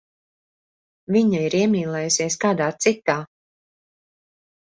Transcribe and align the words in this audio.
Viņa 1.15 1.41
ir 1.49 1.55
iemīlējusies 1.59 2.39
kādā 2.45 2.69
citā. 2.87 3.19